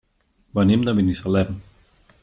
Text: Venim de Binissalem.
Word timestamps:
Venim 0.59 0.87
de 0.87 0.95
Binissalem. 1.01 1.55